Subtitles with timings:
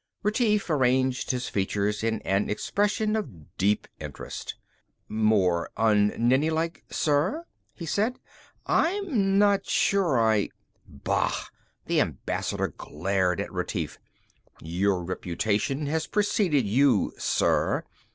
[0.23, 4.55] Retief arranged his features in an expression of deep interest.
[5.07, 8.17] "More un Nenni like, sir?" he said.
[8.65, 10.49] "I'm not sure I"
[11.05, 11.35] "Bah!"
[11.85, 13.99] The Ambassador glared at Retief,
[14.59, 17.83] "Your reputation has preceded you, sir.